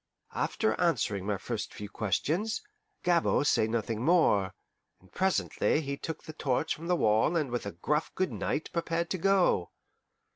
[0.33, 2.63] After answering my first few questions,
[3.03, 4.55] Gabord say nothing more,
[4.99, 8.71] and presently he took the torch from the wall and with a gruff good night
[8.73, 9.69] prepared to go.